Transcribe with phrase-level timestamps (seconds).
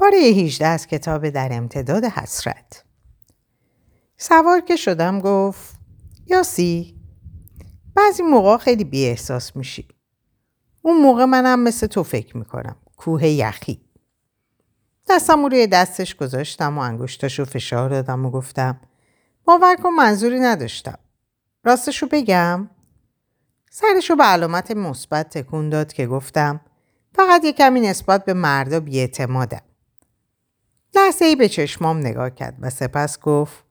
[0.00, 2.84] باره 18 از کتاب در امتداد حسرت.
[4.16, 5.74] سوار که شدم گفت
[6.26, 6.96] یاسی
[7.94, 9.88] بعضی موقع خیلی بی احساس میشی.
[10.82, 13.80] اون موقع منم مثل تو فکر می‌کنم کوه یخی.
[15.08, 18.80] دستم روی دستش گذاشتم و انگشتاشو فشار دادم و گفتم
[19.44, 20.98] باور کن منظوری نداشتم.
[21.64, 22.70] راستشو بگم.
[23.70, 26.60] سرشو به علامت مثبت تکون داد که گفتم
[27.14, 29.62] فقط یه کمی نسبت به مردا بیاعتمادم.
[30.94, 33.64] لحظه ای به چشمام نگاه کرد و سپس گفت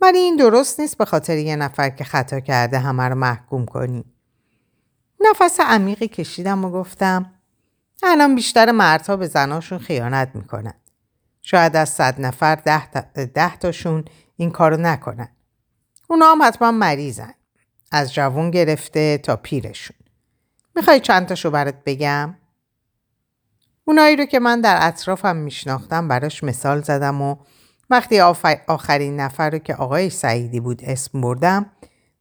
[0.00, 4.04] ولی این درست نیست به خاطر یه نفر که خطا کرده همه رو محکوم کنی.
[5.20, 7.32] نفس عمیقی کشیدم و گفتم
[8.02, 10.74] الان بیشتر مردها به زناشون خیانت می‌کنن.
[11.42, 12.86] شاید از صد نفر ده,
[13.24, 14.04] ده تاشون
[14.36, 15.28] این کارو نکنن.
[16.08, 17.34] اونا هم حتما مریضن.
[17.92, 19.96] از جوون گرفته تا پیرشون.
[20.76, 22.34] می‌خوای چند تاشو برات بگم؟
[23.90, 27.36] اونایی رو که من در اطرافم میشناختم براش مثال زدم و
[27.90, 28.20] وقتی
[28.68, 31.70] آخرین نفر رو که آقای سعیدی بود اسم بردم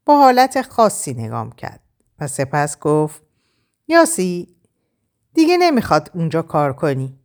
[0.05, 1.79] با حالت خاصی نگام کرد
[2.19, 3.21] و سپس گفت
[3.87, 4.55] یاسی
[5.33, 7.19] دیگه نمی‌خواد اونجا کار کنی.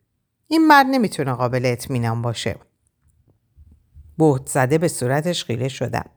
[0.48, 2.56] این مرد نمی‌تونه قابل اطمینان باشه.
[4.18, 6.10] بهت زده به صورتش خیره شدم.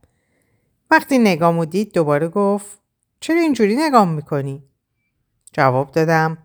[0.92, 2.80] وقتی نگامو دید دوباره گفت
[3.20, 4.64] چرا اینجوری نگام می‌کنی؟
[5.54, 6.38] جواب دادم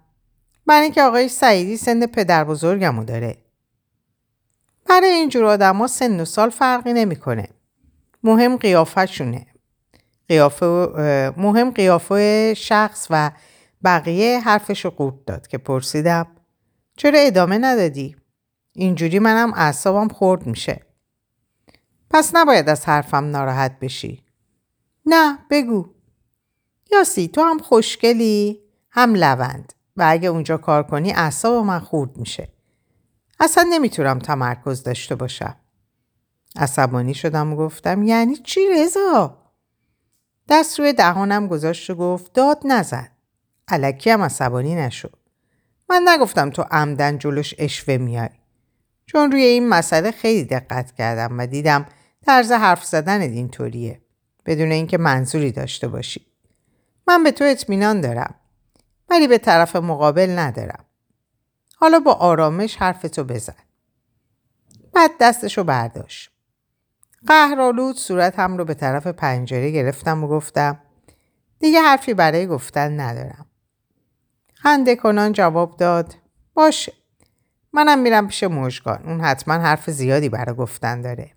[0.66, 3.36] برای اینکه آقای سعیدی سن پدر بزرگمو داره
[4.86, 7.48] برای اینجور آدم ها سن و سال فرقی نمی‌کنه.
[8.22, 9.46] مهم قیافهشونه.
[10.28, 10.66] قیافه
[11.36, 13.30] مهم قیافه شخص و
[13.84, 16.26] بقیه حرفشو قورت داد که پرسیدم
[16.96, 18.16] چرا ادامه ندادی؟
[18.72, 20.86] اینجوری منم اعصابم خورد میشه.
[22.10, 24.24] پس نباید از حرفم ناراحت بشی.
[25.06, 25.94] نه بگو.
[26.92, 28.60] یاسی تو هم خوشگلی
[28.90, 32.48] هم لوند و اگه اونجا کار کنی اعصاب من خورد میشه.
[33.40, 35.56] اصلا نمی‌تونم تمرکز داشته باشم.
[36.56, 39.38] عصبانی شدم و گفتم یعنی چی رضا؟
[40.48, 43.08] دست روی دهانم گذاشت و گفت داد نزن.
[43.68, 45.08] علکی هم عصبانی نشو.
[45.90, 48.28] من نگفتم تو عمدن جلوش اشوه میای.
[49.06, 51.86] چون روی این مسئله خیلی دقت کردم و دیدم
[52.26, 54.00] طرز حرف زدن اینطوریه.
[54.46, 56.26] بدون اینکه منظوری داشته باشی.
[57.08, 58.34] من به تو اطمینان دارم.
[59.12, 60.84] ولی به طرف مقابل ندارم.
[61.76, 63.54] حالا با آرامش حرفتو بزن.
[64.92, 66.30] بعد دستشو برداشت.
[67.26, 70.80] قهرالود صورتم رو به طرف پنجره گرفتم و گفتم
[71.58, 73.46] دیگه حرفی برای گفتن ندارم.
[74.54, 76.14] خنده کنان جواب داد
[76.54, 76.92] باشه.
[77.72, 79.02] منم میرم پیش مژگان.
[79.04, 81.30] اون حتما حرف زیادی برای گفتن داره.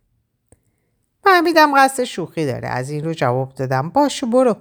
[1.24, 2.68] فهمیدم قصد شوخی داره.
[2.68, 4.58] از این رو جواب دادم باشه برو.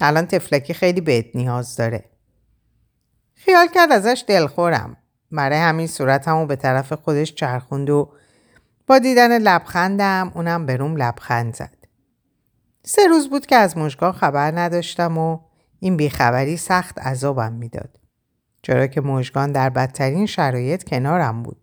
[0.00, 2.13] الان تفلکی خیلی بهت نیاز داره.
[3.34, 4.96] خیال کرد ازش دلخورم.
[5.32, 8.12] برای همین صورتمو به طرف خودش چرخوند و
[8.86, 11.76] با دیدن لبخندم اونم روم لبخند زد.
[12.82, 15.38] سه روز بود که از مشگاه خبر نداشتم و
[15.80, 18.00] این بیخبری سخت عذابم می‌داد.
[18.62, 21.56] چرا که مژگان در بدترین شرایط کنارم بود.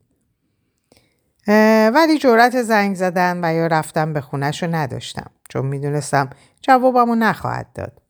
[1.93, 6.29] ولی جورت زنگ زدن و یا رفتم به خونش رو نداشتم چون می‌دونستم
[6.61, 8.00] جوابمو نخواهد داد.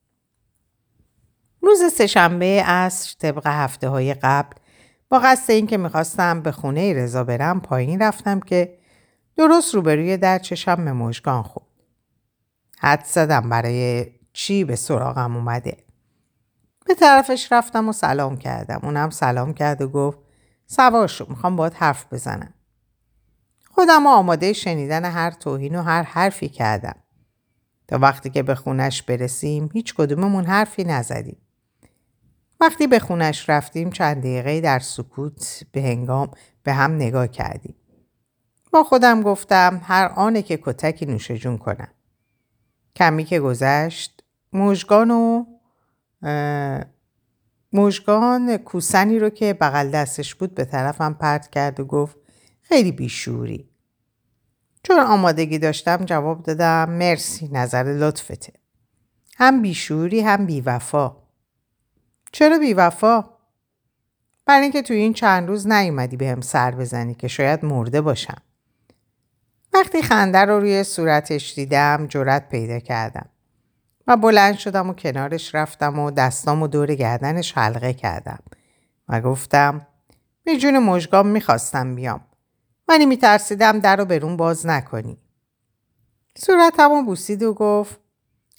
[1.62, 4.58] روز سهشنبه عصر طبق هفته های قبل
[5.10, 8.78] با قصد اینکه می‌خواستم به خونه رضا برم پایین رفتم که
[9.36, 11.68] درست روبروی در چشم به مژگان خورد.
[12.80, 15.78] حد زدم برای چی به سراغم اومده.
[16.86, 18.80] به طرفش رفتم و سلام کردم.
[18.84, 20.18] اونم سلام کرد و گفت
[20.68, 22.54] سوار شو می‌خوام باید حرف بزنم.
[23.72, 26.96] خودم آماده شنیدن هر توهین و هر حرفی کردم.
[27.88, 31.38] تا وقتی که به خونش برسیم هیچ کدوممون حرفی نزدیم.
[32.62, 36.32] وقتی به خونش رفتیم چند دقیقه در سکوت به هنگام
[36.64, 37.76] به هم نگاه کردیم.
[38.72, 41.88] با خودم گفتم هر آنه که کتکی نوش جون کنم.
[42.96, 44.24] کمی که گذشت
[44.54, 45.46] موجگان و
[47.74, 52.18] موجگان کوسنی رو که بغل دستش بود به طرفم پرت کرد و گفت
[52.62, 53.70] خیلی بیشوری.
[54.84, 58.54] چون آمادگی داشتم جواب دادم مرسی نظر لطفته.
[59.38, 61.22] هم بیشوری هم بیوفا.
[62.32, 63.26] چرا بیوفا؟
[64.46, 68.42] برای اینکه توی این چند روز نیومدی به هم سر بزنی که شاید مرده باشم.
[69.74, 73.30] وقتی خنده رو روی صورتش دیدم جرأت پیدا کردم
[74.08, 78.40] و بلند شدم و کنارش رفتم و دستام و دور گردنش حلقه کردم
[79.10, 79.88] و گفتم
[80.44, 82.22] به جون مژگام می‌خواستم بیام
[82.88, 85.18] ولی میترسیدم در رو برون باز نکنی.
[86.38, 88.00] صورتم و بوسید و گفت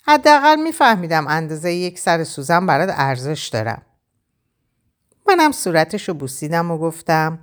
[0.03, 3.83] حداقل میفهمیدم اندازه یک سر سوزن برات ارزش دارم.
[5.27, 7.39] منم صورتش رو بوسیدم و گفتم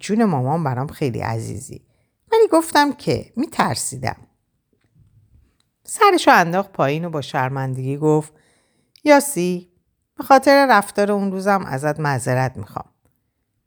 [0.00, 1.86] جون مامان برام خیلی عزیزی.
[2.32, 4.16] ولی گفتم که میترسیدم.
[5.84, 8.32] سرشو انداخت پایین و با شرمندگی گفت
[9.04, 9.72] یاسی
[10.16, 12.90] به خاطر رفتار اون روزم ازت معذرت می‌خوام.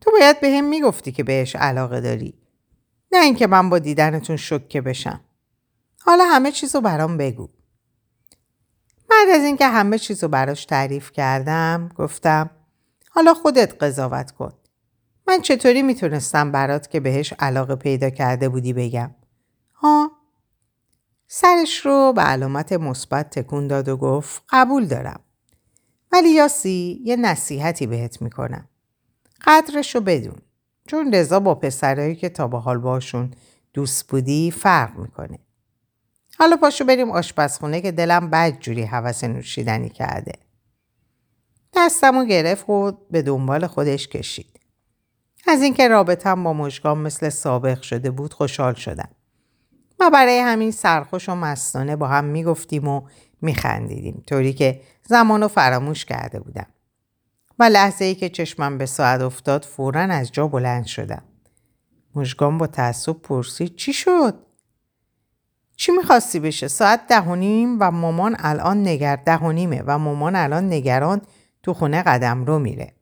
[0.02, 2.34] تو باید به هم می‌گفتی که بهش علاقه داری.
[3.12, 5.22] نه اینکه من با دیدنتون شکه بشم.
[6.02, 7.50] حالا همه چیزو برام بگو.
[9.12, 12.50] بعد از اینکه همه چیزو براش تعریف کردم گفتم
[13.10, 14.54] حالا خودت قضاوت کن.
[15.28, 19.16] من چطوری می‌تونستم برات که بهش علاقه پیدا کرده بودی بگم؟
[19.76, 20.12] ها؟
[21.28, 25.20] سرش رو به علامت مثبت تکون داد و گفت قبول دارم.
[26.12, 28.68] ولی یاسی یه نصیحتی بهت می‌کنم.
[29.46, 30.38] قدرش رو بدون.
[30.88, 33.32] چون رضا با پسرهایی که تا به حال باشون
[33.74, 35.40] دوست بودی فرق می‌کنه.
[36.42, 40.32] حالا پاشو بریم آشپزخونه که دلم بد جوری حوث نوشیدنی کرده.
[41.74, 44.60] دستمو گرفت و به دنبال خودش کشید.
[45.48, 49.10] از اینکه رابطم با مشگام مثل سابق شده بود خوشحال شدم.
[50.00, 53.02] ما برای همین سرخوش و مستانه با هم می‌گفتیم و
[53.42, 56.68] میخندیدیم طوری که زمانو فراموش کرده بودم.
[57.60, 61.24] و لحظه ای که چشمم به ساعت افتاد فورا از جا بلند شدم.
[62.16, 64.51] مشگام با تعصب پرسید چی شد؟
[65.82, 69.98] چی می‌خواستی بشه؟ ساعت ده و نیم و مامان الان نگر ده و نیمه و
[69.98, 71.22] مامان الان نگران
[71.64, 72.94] تو خونه قدم رو میره.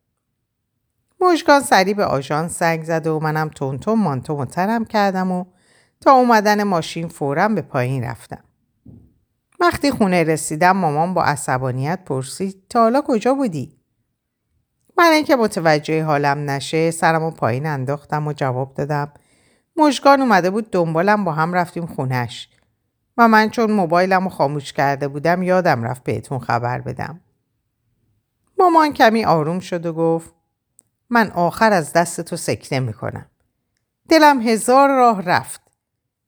[1.21, 5.45] مشگان سری به آژانس سنگ زد و منم تونتون مانتو ترم کردم و
[6.01, 8.43] تا اومدن ماشین فورا به پایین رفتم.
[9.59, 13.77] وقتی خونه رسیدم مامان با عصبانیت پرسید تا حالا کجا بودی؟
[14.97, 19.11] من اینکه متوجه حالم نشه سرم و پایین انداختم و جواب دادم
[19.77, 22.49] مشگان اومده بود دنبالم با هم رفتیم خونش
[23.19, 27.21] و من چون موبایلم رو خاموش کرده بودم یادم رفت بهتون خبر بدم.
[28.59, 30.33] مامان کمی آروم شد و گفت
[31.09, 33.25] من آخر از دست تو سکته می‌کنم.
[34.09, 35.61] دلم هزار راه رفت.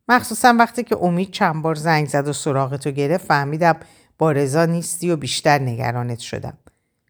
[0.08, 3.76] مخصوصا وقتی که امید چند بار زنگ زد و سراغ تو گرفت فهمیدم
[4.18, 6.58] با رضا نیستی و بیشتر نگرانت شدم.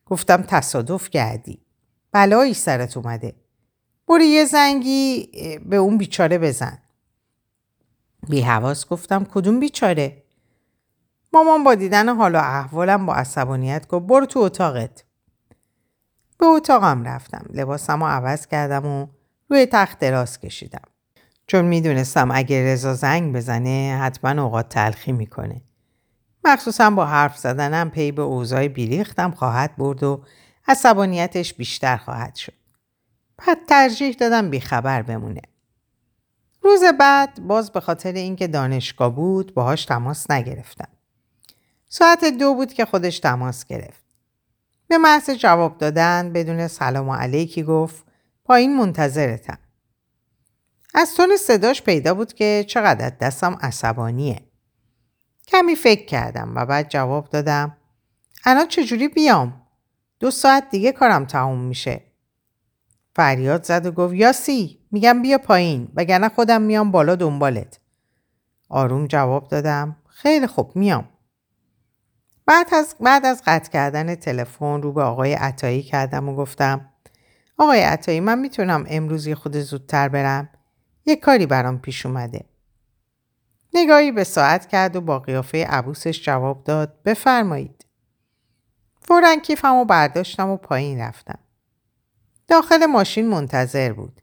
[0.05, 1.61] گفتم تصادف کردی.
[2.11, 3.33] بلایی سرت اومده.
[4.07, 5.29] برو یه زنگی
[5.65, 6.77] به اون بیچاره بزن.
[8.29, 10.23] بی حواس گفتم کدوم بیچاره؟
[11.33, 15.03] مامان با دیدن حال و احوالم با عصبانیت گفت برو تو اتاقت.
[16.39, 17.45] به اتاقم رفتم.
[17.53, 19.07] لباسم رو عوض کردم و
[19.49, 20.81] روی تخت دراز کشیدم.
[21.47, 25.61] چون می‌دونستم اگه رضا زنگ بزنه حتما اوقات تلخی می‌کنه.
[26.43, 30.23] مخصوصا با حرف زدنم پی به اوضاع بیریختم خواهد برد و
[30.67, 32.53] عصبانیتش بیشتر خواهد شد.
[33.37, 35.41] بعد ترجیح دادم بیخبر بمونه.
[36.61, 40.87] روز بعد باز به خاطر اینکه دانشگاه بود باهاش تماس نگرفتم.
[41.87, 44.03] ساعت دو بود که خودش تماس گرفت.
[44.87, 48.05] به محض جواب دادن بدون سلام و علیکی گفت
[48.45, 49.57] پایین منتظرتم.
[50.93, 54.41] از تون صداش پیدا بود که چقدر دستم عصبانیه.
[55.47, 57.77] کمی فکر کردم و بعد جواب دادم
[58.45, 59.61] الان چجوری بیام؟
[60.19, 62.10] دو ساعت دیگه کارم تموم میشه.
[63.15, 67.79] فریاد زد و گفت یاسی میگم بیا پایین وگرنه خودم میام بالا دنبالت.
[68.69, 71.09] آروم جواب دادم خیلی خوب میام.
[72.45, 76.89] بعد از, بعد از قطع کردن تلفن رو به آقای عطایی کردم و گفتم
[77.57, 80.49] آقای عطایی من می‌تونم امروز یه خود زودتر برم؟
[81.05, 82.45] یه کاری برام پیش اومده.
[83.73, 87.85] نگاهی به ساعت کرد و با قیافه عبوسش جواب داد بفرمایید.
[89.01, 91.39] فورا کیفم و برداشتم و پایین رفتم.
[92.51, 94.21] داخل ماشین منتظر بود.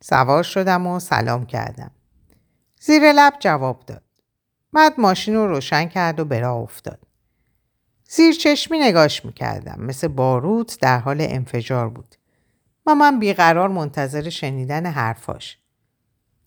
[0.00, 1.90] سوار شدم و سلام کردم.
[2.80, 4.02] زیر لب جواب داد.
[4.72, 6.98] بعد ماشین رو روشن کرد و به افتاد.
[8.08, 9.76] زیر چشمی نگاش می‌کردم.
[9.78, 12.14] مثل باروت در حال انفجار بود.
[12.86, 15.58] و من بیقرار منتظر شنیدن حرفاش.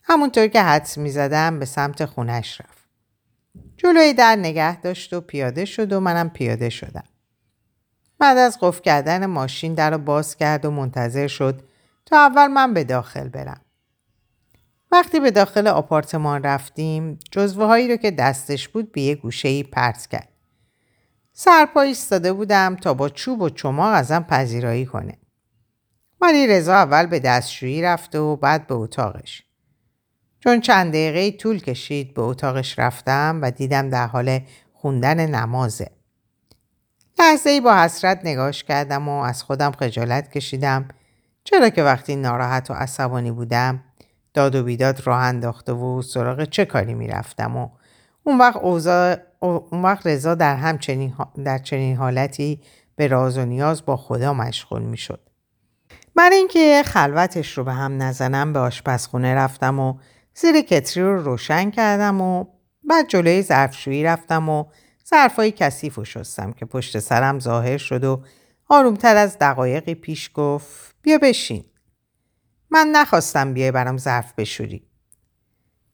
[0.04, 2.90] همونطور که حدس می‌زدم به سمت خونش رفت.
[3.78, 7.04] جلوی در نگه داشت و پیاده شد و منم پیاده شدم.
[8.24, 11.62] بعد از قفل کردن ماشین در رو باز کرد و منتظر شد
[12.06, 13.62] تا اول من به داخل برم.
[14.92, 19.64] وقتی به داخل آپارتمان رفتیم جزوه هایی رو که دستش بود به یه گوشه ای
[19.64, 20.30] پرت کرد.
[21.34, 25.18] سرپا ایستاده بودم تا با چوب و چماق ازم پذیرایی کنه.
[26.22, 29.44] ولی رضا اول به دستشویی رفت و بعد به اتاقش.
[30.40, 34.40] چون چند دقیقه طول کشید به اتاقش رفتم و دیدم در حال
[34.74, 36.03] خوندن نمازه.
[37.24, 40.88] لحظه ای با حسرت نگاش کردم و از خودم خجالت کشیدم.
[41.44, 43.84] چرا که وقتی ناراحت و عصبانی بودم
[44.34, 47.70] داد و بیداد راه انداخته و سراغ چه کاری می‌رفتم و
[48.24, 51.14] اون وقت اوزا اون وقت رضا در همچنین
[51.46, 52.62] در چنین حالتی
[52.96, 55.20] به راز و نیاز با خدا مشغول می‌شد.
[56.16, 59.94] برای اینکه خلوتش رو به هم نزنم به آشپزخونه رفتم و
[60.36, 62.46] زیر کتری رو روشن کردم و
[62.84, 64.66] بعد جلوی ظرفشویی رفتم و
[65.10, 68.24] ظرفای کثیف و شستم که پشت سرم ظاهر شد و
[68.70, 71.66] آرومتر از دقایقی پیش گفت بیا بشین
[72.70, 74.88] من نخواستم بیای برام ظرف بشوری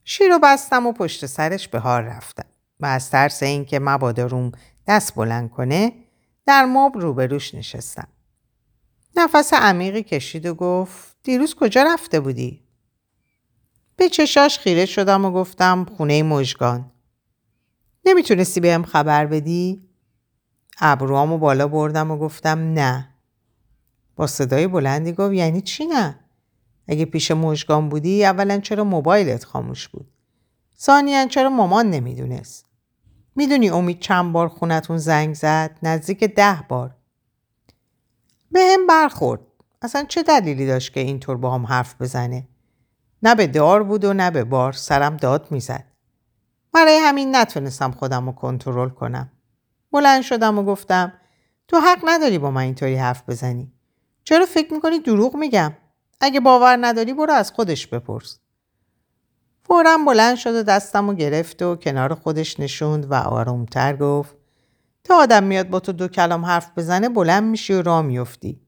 [0.04, 2.46] شیر رو بستم و پشت سرش به حال رفتم
[2.80, 4.52] و از ترس اینکه مبادا روم
[4.86, 5.92] دست بلند کنه
[6.46, 8.08] در ماب روبروش نشستم
[9.16, 12.64] نفس عمیقی کشید و گفت دیروز کجا رفته بودی؟
[13.96, 16.92] به چشاش خیره شدم و گفتم خونه مژگان.
[18.04, 19.88] نمی‌تونستی بهم خبر بدی؟
[20.80, 23.08] ابروامو بالا بردم و گفتم نه.
[24.16, 26.20] با صدای بلندی گفت یعنی چی نه؟
[26.88, 30.08] اگه پیش مژگان بودی اولا چرا موبایلت خاموش بود؟
[30.78, 32.66] ثانیا چرا مامان نمی‌دونست؟
[33.36, 36.96] می‌دونی امید چند بار خونتون زنگ زد؟ نزدیک ده بار.
[38.52, 39.40] به هم برخورد.
[39.82, 42.48] اصلا چه دلیلی داشت که اینطور با هم حرف بزنه؟
[43.22, 45.84] نه به دار بود و نه به بار سرم داد می‌زد.
[46.72, 49.30] برای همین نتونستم خودم رو کنترل کنم.
[49.92, 51.12] بلند شدم و گفتم
[51.68, 53.72] تو حق نداری با من اینطوری حرف بزنی.
[54.24, 55.72] چرا فکر می‌کنی دروغ میگم؟
[56.20, 58.38] اگه باور نداری برو از خودش بپرس.
[59.62, 64.34] فورا بلند شد و دستم و گرفت و کنار خودش نشوند و آرومتر گفت
[65.04, 68.60] تا آدم میاد با تو دو کلام حرف بزنه بلند میشی و راه میفتی.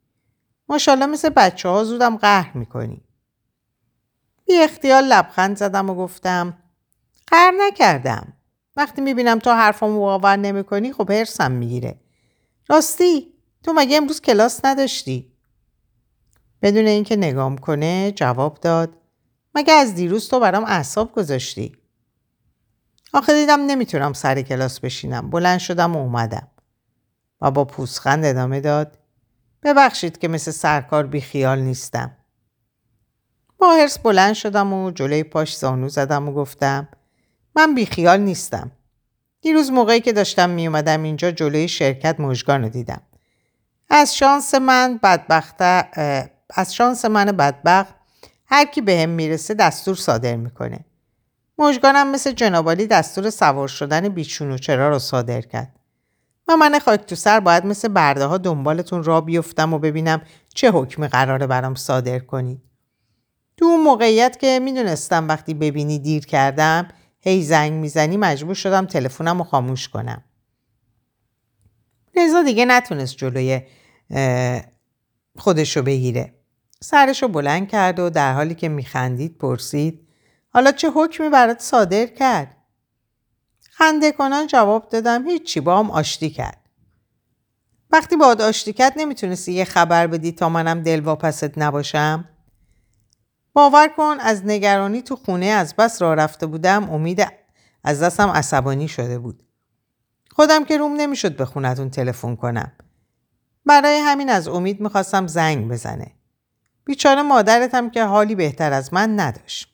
[0.68, 3.02] ماشاءالله مثل بچه ها زودم قهر می‌کنی.
[4.46, 6.61] بی اختیار لبخند زدم و گفتم
[7.26, 8.32] قهر نکردم.
[8.76, 12.00] وقتی می‌بینم تو حرفامو باور نمی‌کنی خب هرسم می‌گیره.
[12.68, 15.32] راستی تو مگه امروز کلاس نداشتی؟
[16.62, 18.96] بدون اینکه نگام کنه جواب داد
[19.54, 21.76] مگه از دیروز تو برام اعصاب گذاشتی؟
[23.12, 25.30] آخه دیدم نمی‌تونم سر کلاس بشینم.
[25.30, 26.48] بلند شدم و اومدم.
[27.40, 28.98] و با پوسخند ادامه داد.
[29.62, 32.16] ببخشید که مثل سرکار بی خیال نیستم.
[33.58, 36.88] با حرس بلند شدم و جلوی پاش زانو زدم و گفتم
[37.56, 38.70] من بی خیال نیستم.
[39.40, 43.02] دیروز موقعی که داشتم می اومدم اینجا جلوی شرکت مژگان رو دیدم.
[43.90, 45.56] از شانس من بدبخت
[46.54, 47.94] از شانس من بدبخت
[48.46, 50.84] هر کی به هم می‌رسه دستور صادر می‌کنه.
[51.58, 55.76] مژگانم مثل جنابالی دستور سوار شدن بیچون و چرا رو صادر کرد.
[56.48, 60.22] و من خاک تو سر باید مثل برده ها دنبالتون را بیفتم و ببینم
[60.54, 62.62] چه حکمی قراره برام صادر کنید.
[63.56, 66.88] تو اون موقعیت که می‌دونستم وقتی ببینی دیر کردم
[67.24, 70.24] هی زنگ می‌زنی مجبور شدم تلفنم رو خاموش کنم.
[72.16, 73.60] رضا دیگه نتونست جلوی
[75.38, 76.34] خودشو بگیره.
[76.80, 80.08] سرشو بلند کرد و در حالی که میخندید پرسید
[80.48, 82.56] حالا چه حکمی برات صادر کرد؟
[83.70, 86.58] خنده کنان جواب دادم هیچی با هم آشتی کرد.
[87.90, 92.28] وقتی با آشتی کرد نمی‌تونستی یه خبر بدی تا منم دلواپست نباشم؟
[93.52, 97.26] باور کن از نگرانی تو خونه از بس را رفته بودم امید
[97.84, 99.42] از دستم عصبانی شده بود.
[100.30, 102.72] خودم که روم نمی‌شد به خونتون تلفن کنم.
[103.66, 106.12] برای همین از امید می‌خواستم زنگ بزنه.
[106.84, 109.68] بیچاره مادرتم که حالی بهتر از من نداشت.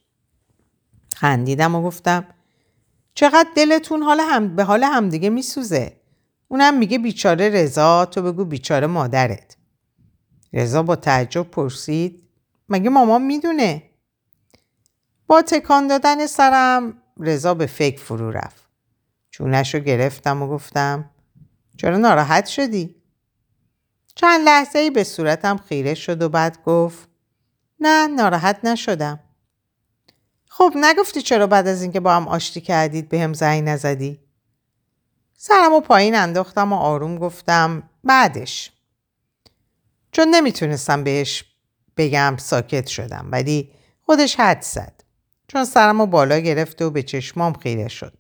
[1.17, 2.25] خندیدم و گفتم
[3.15, 5.97] چقدر دلتون حال هم به حال همدیگه میسوزه.
[6.49, 9.57] اونم میگه بیچاره رضا تو بگو بیچاره مادرت.
[10.53, 12.28] رضا با تعجب پرسید
[12.69, 13.91] مگه مامان می‌دونه؟
[15.27, 18.69] با تکان دادن سرم رضا به فکر فرو رفت.
[19.31, 21.11] چونش رو گرفتم و گفتم
[21.77, 22.95] چرا ناراحت شدی؟
[24.15, 27.09] چند لحظه ای به صورتم خیره شد و بعد گفت
[27.81, 29.21] نه ناراحت نشدم.
[30.49, 34.21] خب نگفتی چرا بعد از اینکه با هم آشتی کردید به هم زنگ نزدی؟
[35.37, 38.73] سرم و پایین انداختم و آروم گفتم بعدش.
[40.13, 41.45] چون نمی‌تونستم بهش
[41.99, 43.71] بگم ساکت شدم ولی
[44.03, 45.05] خودش حد زد.
[45.49, 48.19] چون سرم و بالا گرفته و به چشمام خیره شد.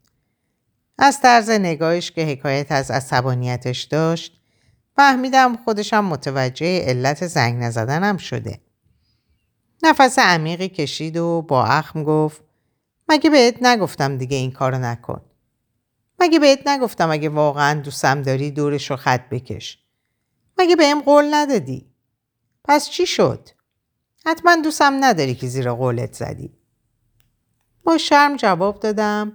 [0.99, 4.41] از طرز نگاهش که حکایت از عصبانیتش داشت
[4.97, 8.61] فهمیدم خودشم متوجه علت زنگ نزدنم شده.
[9.83, 12.43] نفس عمیقی کشید و با اخم گفت
[13.09, 15.21] مگه بهت نگفتم دیگه این کارو نکن.
[16.21, 19.79] مگه بهت نگفتم اگه واقعا دوستم داری دورش رو خط بکش.
[20.59, 21.87] مگه بهم قول ندادی.
[22.65, 23.49] پس چی شد؟
[24.29, 26.53] حتما دوستم نداری که زیر قولت زدی.
[27.85, 29.33] با شرم جواب دادم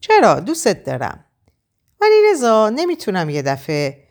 [0.00, 1.24] چرا دوستت دارم.
[2.00, 4.04] ولی رضا نمی‌تونم یه دفعه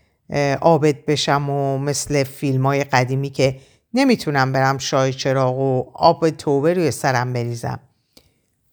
[0.62, 3.60] عابد بشم و مثل فیلم های قدیمی که
[3.94, 7.80] نمی‌تونم برم شای چراغ و آب توبه روی سرم بریزم.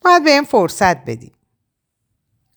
[0.00, 1.32] باید به این فرصت بدی.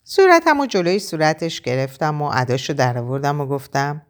[0.03, 4.01] صورتم و جلوی صورتش گرفتم و عداشو در آوردم و گفتم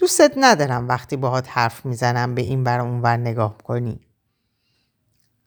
[0.00, 4.00] دوستت ندارم وقتی باهات حرف می‌زنم به این بر اون ور نگاه کنی.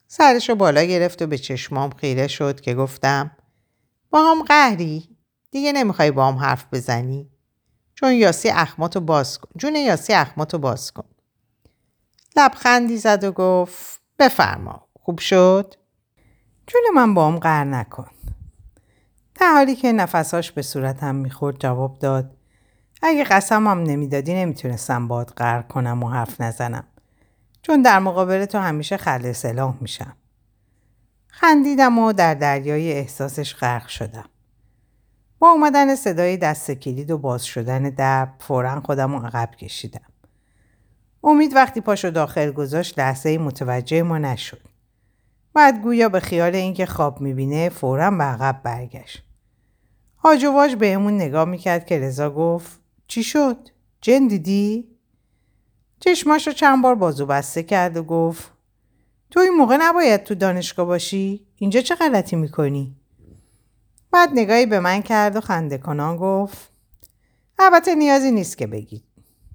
[0.08, 3.32] سرشو بالا گرفت و به چشمام خیره شد که گفتم
[4.10, 5.18] با هم قهری؟
[5.52, 7.30] دیگه نمی‌خوای با هم حرف بزنی.
[7.96, 9.50] چون یاسی اخماتو باز کن.
[9.58, 11.06] جون یاسی اخماتو باز کن.
[12.36, 14.88] لبخندی زد و گفت بفرما.
[14.94, 15.76] خوب شد؟
[16.68, 18.08] جون من با هم قهر نکن.
[19.36, 22.38] در حالی که نفساش به صورتم می‌خورد جواب داد
[23.06, 26.84] اگه قسمم نمی‌دادی نمی‌تونستم باد قهر کنم و حرف نزنم.
[27.62, 30.16] چون در مقابل تو همیشه خل سلاح میشم.
[31.28, 34.26] خندیدم و در دریای احساسش غرق شدم.
[35.40, 40.12] با اومدن صدای دست کلید و باز شدن در فورا خودم رو عقب کشیدم.
[41.24, 44.62] امید وقتی پاشو داخل گذاشت لحظه متوجه ما نشد.
[45.54, 49.24] بعد گویا به خیال اینکه خواب می‌بینه فورا به عقب برگشت.
[50.18, 53.70] هاج و واج بهمون نگاه می‌کرد که رضا گفت چی شد؟
[54.02, 54.88] جن دیدی؟
[56.00, 58.52] چشماشو چند بار بازو بسته کرد و گفت
[59.32, 62.96] تو این موقع نباید تو دانشگاه باشی؟ اینجا چه غلطی می‌کنی؟
[64.12, 66.72] بعد نگاهی به من کرد و خنده کنان گفت
[67.60, 69.04] البته نیازی نیست که بگی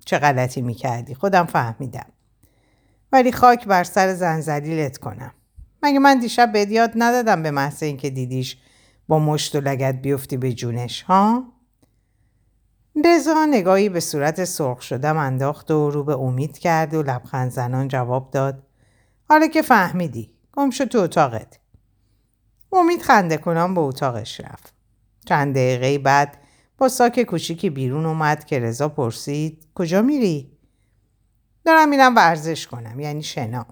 [0.05, 2.07] چه غلطی می‌کردی خودم فهمیدم
[3.13, 5.33] ولی خاک بر سر زنزلیلت کنم
[5.83, 8.57] مگه من دیشب به یاد ندادم به محض اینکه دیدیش
[9.09, 11.53] با مشت و لگت بیفتی به جونش ها؟
[13.05, 17.89] رضا نگاهی به صورت سرخ شدم انداخت و رو به امید کرد و لبخند زنان
[17.89, 18.63] جواب داد.
[19.29, 20.35] حالا که فهمیدی.
[20.53, 21.59] گم شو تو اتاقت.
[22.73, 24.75] امید خنده کنان به اتاقش رفت.
[25.27, 26.39] چند دقیقه بعد
[26.79, 30.59] با ساک کوچیکی بیرون اومد که رضا پرسید کجا میری؟
[31.65, 33.67] دارم میرم ورزش کنم یعنی شنا.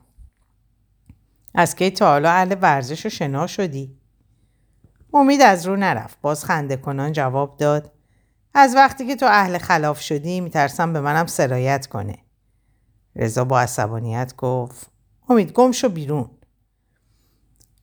[1.54, 3.98] از کی تا حالا اهل ورزش و شنا شدی؟
[5.14, 6.20] امید از رو نرفت.
[6.20, 7.95] باز خنده کنان جواب داد.
[8.58, 12.18] از وقتی که تو اهل خلاف شدی میترسم به منم سرایت کنه.
[13.16, 14.90] رضا با عصبانیت گفت
[15.28, 16.30] امید گم شو بیرون.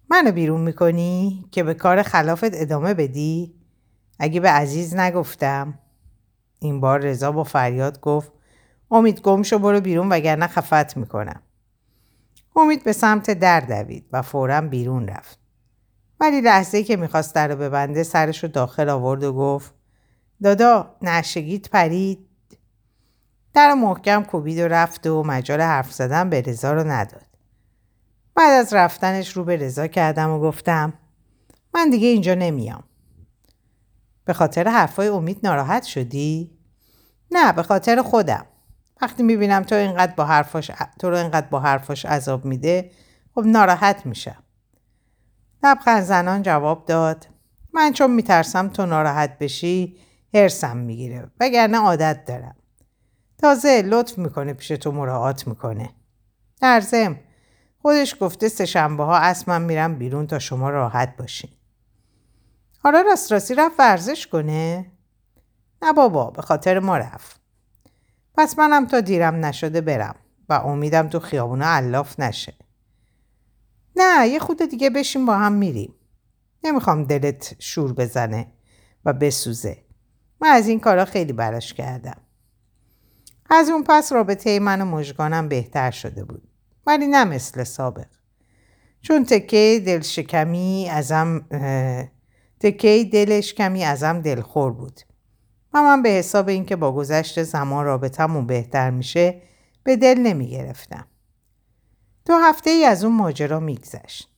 [0.09, 3.55] منو بیرون می‌کنی که به کار خلافت ادامه بدی؟
[4.19, 5.79] اگه به عزیز نگفتم.
[6.59, 8.31] این بار رضا با فریاد گفت
[8.91, 11.41] امید گم شو برو بیرون وگرنه خفت می‌کنم.
[12.55, 15.39] امید به سمت در دوید و فورا بیرون رفت.
[16.19, 19.82] ولی لحظه که می‌خواست در رو ببنده سرش رو داخل آورد و گفت
[20.43, 22.27] دادا نشگیت پرید.
[23.53, 27.25] در محکم کوبید و رفت و مجال حرف زدن به رضا رو نداد.
[28.35, 30.93] بعد از رفتنش رو به رضا کردم و گفتم
[31.73, 32.83] من دیگه اینجا نمیام.
[34.25, 36.51] به خاطر حرفای امید ناراحت شدی؟
[37.31, 38.45] نه به خاطر خودم.
[39.01, 42.91] وقتی می‌بینم تو اینقدر با حرفاش تو رو اینقدر با حرفاش عذاب میده
[43.35, 44.43] خب ناراحت میشم.
[45.63, 47.27] لبخند زنان جواب داد
[47.73, 49.97] من چون میترسم تو ناراحت بشی
[50.33, 51.31] هرسم می‌گیره.
[51.39, 52.55] وگرنه عادت دارم.
[53.37, 55.89] تازه لطف می‌کنه پیش تو مراعات می‌کنه.
[56.61, 57.19] در زم
[57.81, 61.49] خودش گفته سه شنبه ها اصلا میرم بیرون تا شما راحت باشین.
[62.79, 64.91] حالا راست راستی رفت ورزش کنه؟
[65.81, 67.41] نه بابا به خاطر ما رفت.
[68.37, 70.15] پس منم تا دیرم نشده برم
[70.49, 72.53] و امیدم تو خیابونه علاف نشه.
[73.95, 75.95] نه یه خود دیگه بشین با هم میریم.
[76.63, 78.51] نمی‌خوام دلت شور بزنه
[79.05, 79.82] و بسوزه.
[80.43, 82.17] من از این کارا خیلی براش کردم
[83.49, 86.47] از اون پس رابطه من و مژگانم بهتر شده بود
[86.87, 88.07] ولی نه مثل سابق
[89.01, 91.45] چون تکه دل شکمی ازم
[92.59, 94.99] تکه دلش کمی ازم دلخور بود
[95.73, 99.41] و من به حساب اینکه با گذشت زمان رابطمون بهتر میشه
[99.83, 101.07] به دل نمی گرفتم.
[102.25, 104.29] دو هفته ای از اون ماجرا میگذشت.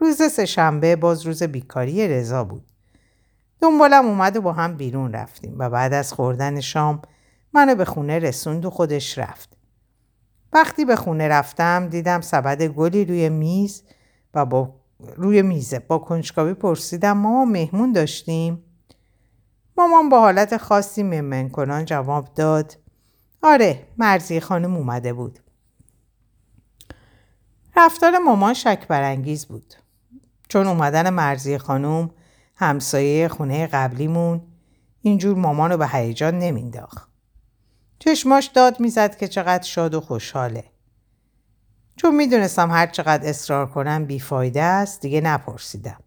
[0.00, 2.73] روز سهشنبه باز روز بیکاری رضا بود.
[3.64, 7.02] دنبالم اومد و با هم بیرون رفتیم و بعد از خوردن شام
[7.52, 9.56] منو به خونه رسوند و خودش رفت.
[10.52, 13.82] وقتی به خونه رفتم دیدم سبد گلی روی میز
[14.34, 14.74] و با
[15.16, 18.64] روی میزه با کنجکاوی پرسیدم ماما مهمون داشتیم؟
[19.76, 22.76] مامان با حالت خاصی ممن کنان جواب داد
[23.42, 25.38] آره مرزی خانم اومده بود.
[27.76, 29.74] رفتار مامان شک برانگیز بود.
[30.48, 32.10] چون اومدن مرزی خانم
[32.56, 34.42] همسایه خونه قبلیمون
[35.00, 37.08] اینجور مامان رو به هیجان نمینداخت
[37.98, 40.64] چشماش داد می‌زد که چقدر شاد و خوشحاله.
[41.96, 45.98] چون می‌دونستم هر چقدر اصرار کنم بیفایده است دیگه نپرسیدم.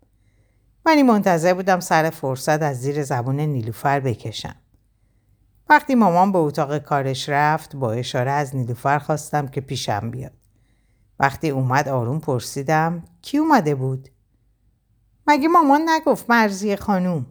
[0.85, 4.55] منی منتظر بودم سر فرصت از زیر زبون نیلوفر بکشم.
[5.69, 10.33] وقتی مامان به اتاق کارش رفت با اشاره از نیلوفر خواستم که پیشم بیاد.
[11.19, 14.09] وقتی اومد آروم پرسیدم کی اومده بود؟
[15.27, 17.25] مگه مامان نگفت مرزی خانوم؟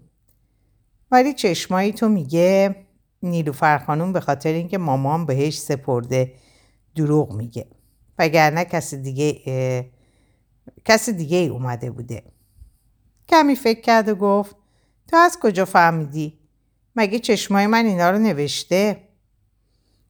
[1.11, 2.77] ولی چشمایی تو میگه
[3.23, 6.35] نیلوفر خانوم به خاطر اینکه مامان بهش سپرده
[6.95, 7.67] دروغ میگه
[8.19, 9.91] وگرنه کسی دیگه
[10.85, 12.23] کسی دیگه ای اومده بوده
[13.29, 14.57] کمی فکر کرد و گفت
[15.09, 16.39] تو از کجا فهمیدی؟
[16.97, 19.09] مگه چشمای من اینا رو نوشته؟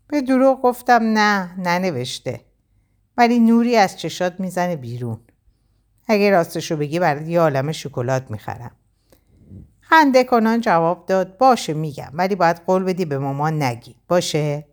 [0.09, 2.41] به دروغ گفتم نه ننوشته
[3.17, 5.21] ولی نوری از چشات می‌زنه بیرون
[6.07, 8.71] اگه راستشو بگی برای یه عالم شکلات می‌خرم.
[9.81, 13.97] خنده کنان جواب داد باشه میگم ولی باید قول بدی به مامان نگی.
[14.09, 14.67] باشه؟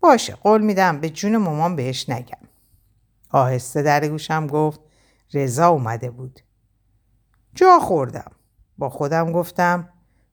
[0.00, 2.48] باشه قول میدم به جون مامان بهش نگم.
[3.30, 4.80] آهسته در گوشم گفت
[5.34, 6.40] رضا اومده بود.
[7.54, 8.32] جا خوردم.
[8.78, 9.88] با خودم گفتم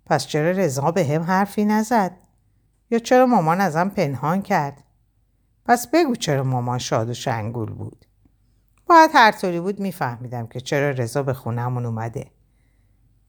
[0.05, 2.11] پس چرا رضا به هم حرفی نزد؟
[2.91, 4.83] یا چرا مامان ازم پنهان کرد؟
[5.65, 8.05] پس بگو چرا مامان شاد و شنگول بود.
[8.89, 12.31] باید هر طوری بود میفهمیدم که چرا رضا به خونهمون اومده.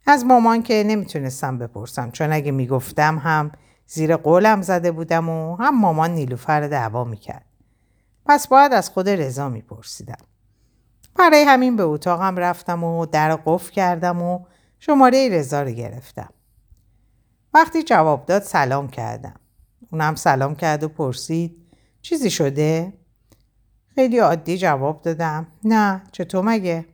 [0.06, 3.52] از مامان که نمی‌تونستم بپرسم چون اگه می‌گفتم هم
[3.86, 7.44] زیر قولم زده بودم و هم مامان نیلوفر دعوا می‌کرد.
[8.26, 10.24] پس باید از خود رضا میپرسیدم.
[11.14, 14.44] برای همین به اتاقم رفتم و در قفل کردم و
[14.78, 16.30] شماره رضا رو گرفتم.
[17.54, 19.40] وقتی جواب داد سلام کردم.
[19.92, 21.56] اونم سلام کرد و پرسید
[22.02, 22.92] چیزی شده؟
[23.94, 26.86] خیلی عادی جواب دادم نه چطور مگه؟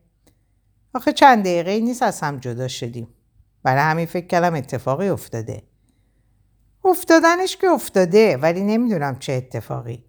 [0.95, 3.09] آخه چند دقیقه نیست از هم جدا شدیم
[3.63, 5.63] برای همین فکر کردم اتفاقی افتاده
[6.85, 10.05] افتادنش که افتاده ولی نمی‌دونم چه اتفاقی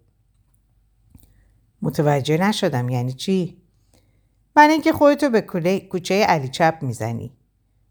[1.82, 3.62] متوجه نشدم یعنی چی؟
[4.56, 5.40] من اینکه خودتو به
[5.90, 7.32] کوچه علی چپ می‌زنی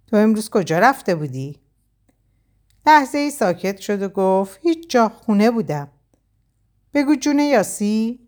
[0.08, 1.60] تو امروز کجا رفته بودی؟
[2.86, 5.88] لحظه ای ساکت شد و گفت هیچ جا خونه بودم
[6.94, 8.27] بگو جون یاسی؟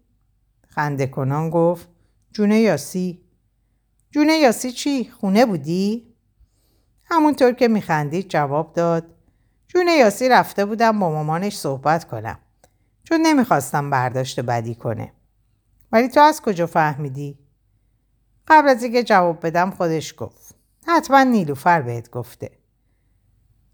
[0.79, 1.87] خنده کنان گفت
[2.33, 3.21] جون یاسی
[4.11, 6.15] جون یاسی چی؟ خونه بودی؟
[7.03, 9.15] همونطور که میخندید جواب داد
[9.67, 12.39] جون یاسی رفته بودم با مامانش صحبت کنم
[13.03, 15.13] چون نمی‌خواستم برداشت بدی کنه
[15.91, 17.39] ولی تو از کجا فهمیدی؟
[18.47, 20.55] قبل از اینکه جواب بدم خودش گفت
[20.87, 22.51] حتما نیلوفر بهت گفته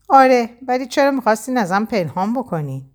[0.10, 2.92] آره ولی چرا می‌خواستین ازم پنهان بکنی؟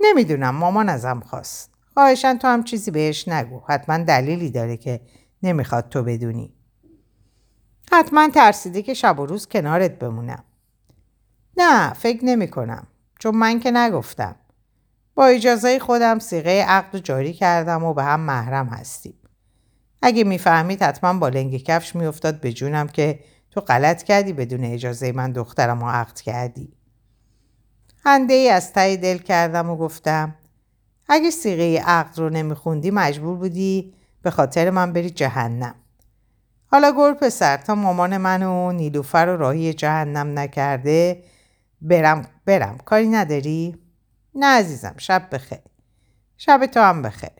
[0.00, 3.62] نمی‌دونم مامان ازم خواست خواهشن تو هم چیزی بهش نگو.
[3.68, 5.00] حتما دلیلی داره که
[5.42, 6.54] نمی‌خواد تو بدونی.
[7.92, 10.44] حتما ترسیدی که شب و روز کنارت بمونم.
[11.56, 12.86] نه فکر نمی کنم.
[13.18, 14.36] چون من که نگفتم.
[15.14, 19.14] با اجازه خودم سیغه عقد جاری کردم و به هم محرم هستیم.
[20.02, 25.12] اگه می‌فهمید حتما با لنگ کفش میافتاد به جونم که تو غلط کردی بدون اجازه
[25.12, 26.72] من دخترم رو عقد کردی.
[27.96, 30.34] خنده ای از تای دل کردم و گفتم
[31.08, 35.74] اگه سیغه عقد رو نمیخوندی مجبور بودی به خاطر من بری جهنم
[36.66, 41.24] حالا گر پسر تا مامان من و نیلوفر رو راهی جهنم نکرده
[41.82, 43.78] برم برم کاری نداری؟
[44.34, 45.58] نه عزیزم شب بخیر
[46.36, 47.30] شب تو هم بخیر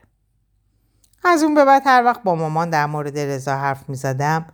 [1.24, 4.46] از اون به بعد هر وقت با مامان در مورد رضا حرف می زدم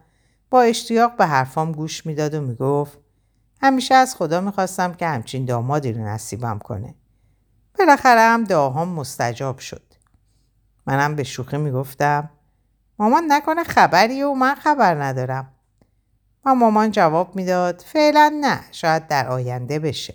[0.51, 2.99] با اشتیاق به حرفام گوش می‌داد و می‌گفت
[3.63, 6.95] همیشه از خدا می‌خواستم که همچین دامادی رو نصیبم کنه.
[7.79, 9.83] بالاخره هم دعاهام مستجاب شد.
[10.87, 12.31] منم به شوخی می‌گفتم
[12.99, 15.53] مامان نکنه خبری و من خبر ندارم.
[16.45, 20.15] و مامان جواب می‌داد فعلا نه شاید در آینده بشه.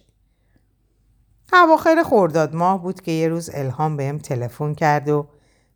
[1.54, 5.28] اواخر خورداد ماه بود که یه روز الهام بهم تلفن کرد و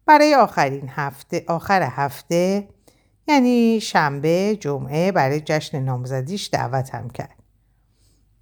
[0.06, 2.68] برای آخرین هفته آخر هفته
[3.28, 7.36] یعنی شنبه جمعه برای جشن نامزدیش دعوتم کرد.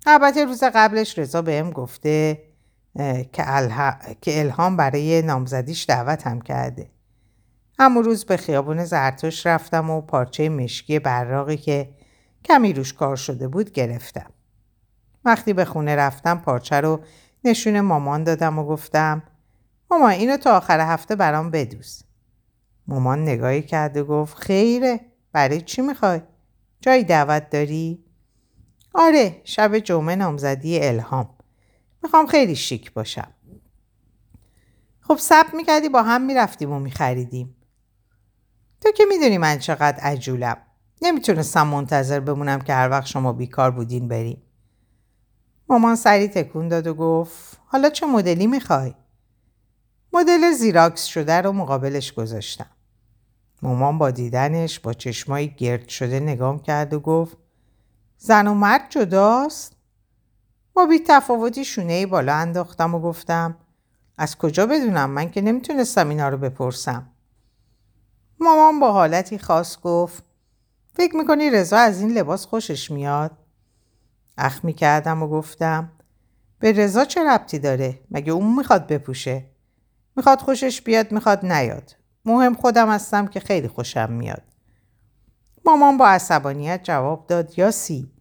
[0.06, 2.44] البته روز قبلش رضا بهم گفته
[3.32, 3.44] که,
[4.28, 6.90] الهام برای نامزدیش دعوتم کرده.
[7.80, 11.90] همون روز به خیابون زرتوش رفتم و پارچه مشکی براقی که
[12.46, 14.32] کمی روش کار شده بود گرفتم.
[15.26, 17.00] وقتی به خونه رفتم پارچه رو
[17.44, 19.24] نشون مامان دادم و گفتم
[19.92, 22.04] مامان اینو تا آخر هفته برام بدوز.
[22.88, 25.00] مامان نگاهی کرد و گفت خیره
[25.32, 26.22] برای چی می‌خوای؟
[26.82, 28.06] جایی دعوت داری؟
[28.94, 31.30] آره شب جمعه نامزدی الهام
[32.04, 33.34] می‌خوام خیلی شیک باشم.
[35.02, 37.56] خب سب می‌کردی با هم می‌رفتیم و میخریدیم.
[38.82, 40.58] تو که می‌دونی من چقدر عجولم.
[41.02, 44.42] نمی‌تونستم منتظر بمونم که هر وقت شما بیکار بودین بریم.
[45.70, 48.94] مامان سری تکون داد و گفت حالا چه مدلی می‌خوای؟
[50.14, 52.70] مدل زیراکس شده رو مقابلش گذاشتم.
[53.62, 57.38] مامان با دیدنش با چشمایی گرد شده نگام کرد و گفت
[58.18, 59.76] زن و مرد جداست؟
[60.74, 63.58] با بی تفاوتی شونه ای بالا انداختم و گفتم
[64.18, 67.12] از کجا بدونم من که نمی‌تونستم اینا رو بپرسم.
[68.40, 70.24] مامان با حالتی خاص گفت
[70.94, 73.32] فکر می‌کنی رضا از این لباس خوشش میاد؟
[74.38, 75.92] اخ کردم و گفتم
[76.60, 79.46] به رضا چه ربطی داره؟ مگه اون می‌خواد بپوشه؟
[80.16, 81.96] می‌خواد خوشش بیاد می‌خواد نیاد.
[82.26, 84.44] مهم خودم هستم که خیلی خوشم میاد.
[85.66, 88.12] مامان با عصبانیت جواب داد یاسی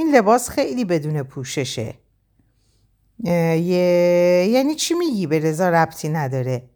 [0.00, 1.94] این لباس خیلی بدون پوششه.
[3.24, 6.70] یعنی چی میگی به رضا ربطی نداره؟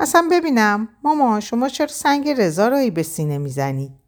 [0.00, 3.98] اصلا ببینم ماما شما چرا سنگ رضا رایی به سینه می‌زنی؟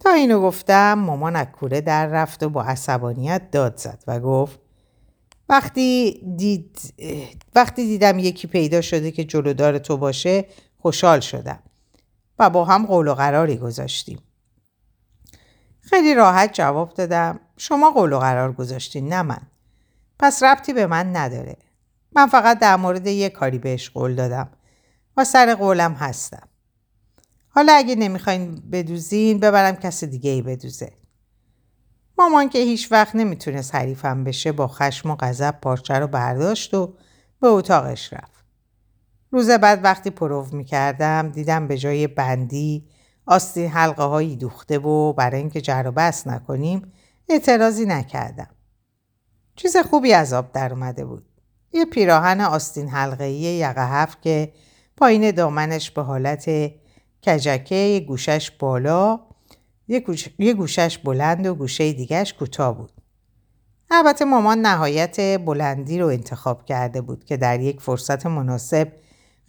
[0.00, 4.60] تا اینو گفتم مامان از کوره در رفت و با عصبانیت داد زد و گفت
[5.48, 6.78] وقتی, دید...
[7.54, 10.44] وقتی دیدم یکی پیدا شده که جلودار تو باشه
[10.78, 11.58] خوشحال شدم
[12.38, 14.18] و با هم قول و قراری گذاشتیم.
[15.90, 19.40] خیلی راحت جواب دادم شما قول و قرار گذاشتین نه من.
[20.18, 21.56] پس ربطی به من نداره.
[22.16, 24.48] من فقط در مورد یه کاری بهش قول دادم
[25.16, 26.48] و سر قولم هستم.
[27.48, 30.92] حالا اگه نمی‌خواین بدوزین ببرم کس دیگه ای بدوزه.
[32.18, 36.94] مامان که هیچ وقت نمی‌تونست حریفم بشه با خشم و غضب پارچه رو برداشت و
[37.40, 38.44] به اتاقش رفت.
[39.30, 42.88] روز بعد وقتی پروف می‌کردم دیدم به جای بندی
[43.26, 46.92] آستین حلقه هایی دوخته و برای اینکه جر و بس نکنیم
[47.28, 48.48] اعتراضی نکردم.
[49.56, 51.24] چیز خوبی از آب در اومده بود.
[51.72, 54.52] یه پیراهن آستین حلقه یقه هفت که
[54.96, 56.50] پایین دامنش به حالت
[57.26, 59.20] کجکه گوشش بالا
[59.88, 62.92] یه, گوشش بلند و گوشه دیگهش کوتاه بود.
[63.90, 68.92] البته مامان نهایت بلندی رو انتخاب کرده بود که در یک فرصت مناسب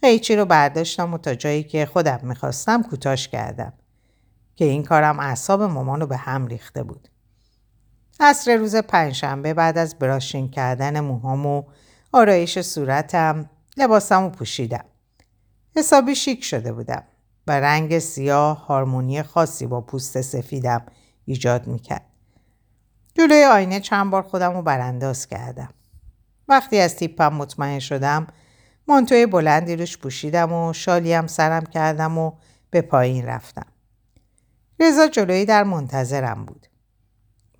[0.02, 3.72] قیچی رو برداشتم و تا جایی که خودم می‌خواستم کوتاش کردم
[4.56, 7.08] که این کارم اعصاب مامان رو به هم ریخته بود.
[8.20, 11.62] عصر روز پنجشنبه بعد از براشین کردن موهام و
[12.12, 14.84] آرایش صورتم لباسم رو پوشیدم.
[15.76, 17.02] حسابی شیک شده بودم.
[17.46, 20.82] و رنگ سیاه هارمونی خاصی با پوست سفیدم
[21.24, 22.06] ایجاد می‌کرد.
[23.14, 25.68] جلوی آینه چند بار خودم رو برانداز کردم.
[26.48, 28.26] وقتی از تیپم مطمئن شدم
[28.88, 32.32] مانتوی بلندی روش پوشیدم و شالیم سرم کردم و
[32.70, 33.66] به پایین رفتم.
[34.80, 36.66] رضا جلویی در منتظرم بود.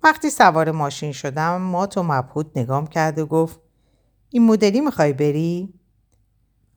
[0.03, 3.59] وقتی سوار ماشین شدم مات و مبهوت نگام کرد و گفت
[4.29, 5.73] این مدلی می‌خوای بری؟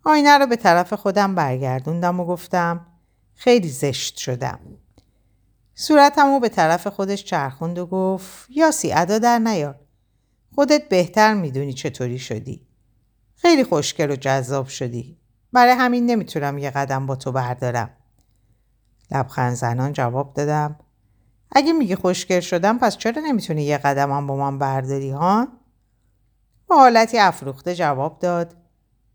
[0.05, 2.87] آینه رو به طرف خودم برگردوندم و گفتم
[3.35, 4.61] خیلی زشت شدم.
[5.75, 9.81] صورتمو به طرف خودش چرخوند و گفت یاسی ادا در نیار.
[10.55, 12.67] خودت بهتر می‌دونی چطوری شدی.
[13.43, 15.19] خیلی خوشگل و جذاب شدی.
[15.53, 17.91] برای همین نمی‌تونم یه قدم با تو بردارم.
[19.11, 20.77] لبخند زنان جواب دادم.
[21.53, 25.49] اگه میگی خوشگل شدم پس چرا نمی‌تونی یه قدمم با من برداری ها؟
[26.67, 28.57] با حالتی افروخته جواب داد.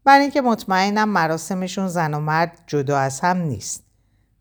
[0.04, 3.84] برای اینکه مطمئنم مراسمشون زن و مرد جدا از هم نیست.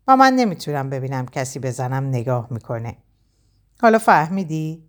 [0.07, 2.97] و من نمی‌تونم ببینم کسی به زنم نگاه می‌کنه.
[3.81, 4.83] حالا فهمیدی؟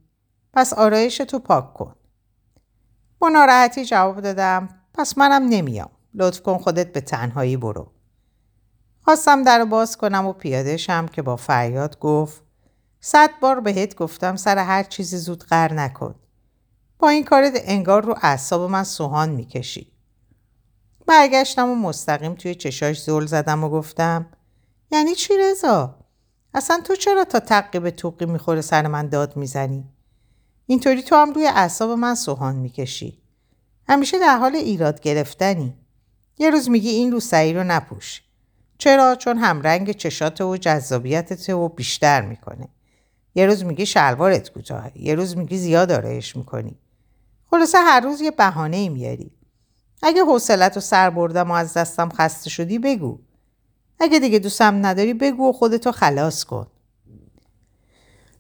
[0.53, 1.95] پس آرایش تو پاک کن.
[3.19, 5.91] با ناراحتی جواب دادم پس منم نمیام.
[6.15, 7.93] لطف کن خودت به تنهایی برو.
[9.03, 12.43] خواستم در باز کنم و پیاده شم که با فریاد گفت
[13.01, 16.15] صد بار بهت گفتم سر هر چیزی زود قر نکن.
[16.99, 19.93] با این کارت انگار رو اعصاب من سوهان می‌کشی.
[21.07, 24.27] برگشتم و مستقیم توی چشاش زل زدم و گفتم
[24.91, 25.99] یعنی چی رضا؟
[26.55, 29.89] اصلا تو چرا تا تقی به توقی می‌خوره سر من داد می‌زنی؟
[30.67, 33.23] اینطوری تو هم روی اعصاب من سوهان می‌کشی.
[33.88, 35.74] همیشه در حال ایراد گرفتنی.
[36.38, 38.22] یه روز میگی این روسری رو نپوش.
[38.79, 42.68] چرا؟ چون همرنگ چشات و جذابیتت رو بیشتر می‌کنه.
[43.35, 44.92] یه روز میگی شلوارت کوتاهه.
[44.94, 46.79] یه روز میگی زیاد آرایش می‌کنی.
[47.51, 49.33] خلاصه هر روز یه بهانه ای میاری.
[50.03, 53.18] اگه حوصلت و سر بردم و از دستم خسته شدی بگو.
[54.01, 56.66] اگه دیگه دوستم نداری بگو و خودتو خلاص کن.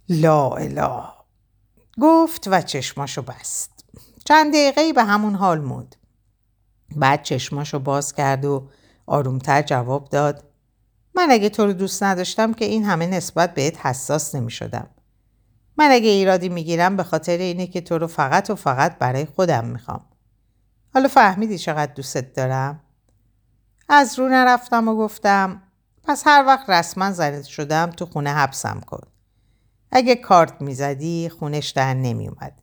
[0.08, 1.02] لا اله
[2.00, 3.77] گفت و چشماشو بست.
[4.28, 5.96] چند دقیقه به همون حال موند.
[6.96, 8.68] بعد چشماشو باز کرد و
[9.06, 10.44] آرومتر جواب داد.
[11.14, 14.90] من اگه تو رو دوست نداشتم که این همه نسبت بهت حساس نمی شدم.
[15.76, 19.64] من اگه ایرادی می‌گیرم به خاطر اینه که تو رو فقط و فقط برای خودم
[19.64, 20.04] می‌خوام.
[20.94, 22.80] حالا فهمیدی چقدر دوستت دارم؟
[23.88, 25.62] از رو نرفتم و گفتم
[26.02, 29.00] پس هر وقت رسما زده شدم تو خونه حبسم کن.
[29.92, 32.62] اگه کارت می‌زدی خونش در نمیومد.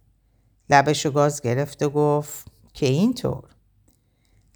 [0.69, 3.43] لبشو گاز گرفت و گفت که اینطور.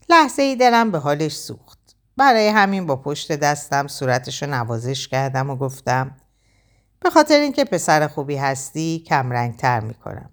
[0.09, 1.79] لحظه ای دلم به حالش سوخت.
[2.17, 6.17] برای همین با پشت دستم صورتشو نوازش کردم و گفتم
[6.99, 10.29] به خاطر اینکه پسر خوبی هستی کم تر می‌کنم.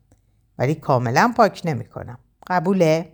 [0.59, 2.19] ولی کاملا پاک نمی‌کنم.
[2.47, 3.13] قبوله؟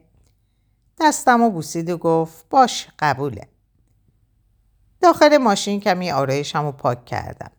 [1.00, 3.48] دستم و بوسید و گفت باش قبوله.
[5.00, 7.50] داخل ماشین کمی آرایشم رو پاک کردم.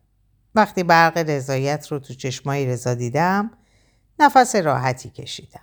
[0.54, 3.50] وقتی برق رضایت رو تو چشمای رضا دیدم
[4.18, 5.60] نفس راحتی کشیدم.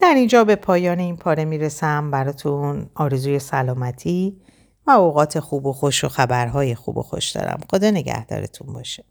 [0.00, 4.40] در اینجا به پایان این پاره می‌رسم براتون آرزوی سلامتی
[4.86, 7.60] و اوقات خوب و خوش و خبرهای خوب و خوش دارم.
[7.70, 9.04] خدا نگهدارتون باشه.